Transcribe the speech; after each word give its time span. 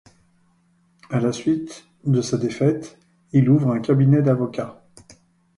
À 1.11 1.19
la 1.19 1.31
suite 1.31 1.85
de 2.07 2.21
sa 2.23 2.39
défaite, 2.39 2.97
il 3.33 3.47
ouvre 3.51 3.69
un 3.69 3.81
cabinet 3.81 4.23
d'avocat. 4.23 4.81